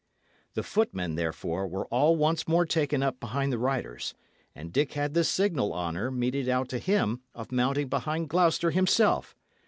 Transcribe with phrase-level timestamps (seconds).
[0.55, 4.15] The footmen, therefore, were all once more taken up behind the riders,
[4.55, 9.35] and Dick had the signal honour meted out to him of mounting behind Gloucester himself.